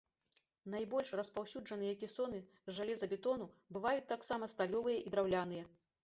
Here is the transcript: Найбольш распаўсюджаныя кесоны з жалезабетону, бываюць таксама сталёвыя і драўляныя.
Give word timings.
Найбольш 0.75 1.09
распаўсюджаныя 1.17 1.93
кесоны 2.03 2.39
з 2.69 2.75
жалезабетону, 2.77 3.45
бываюць 3.77 4.07
таксама 4.13 4.49
сталёвыя 4.55 4.97
і 5.05 5.13
драўляныя. 5.17 5.63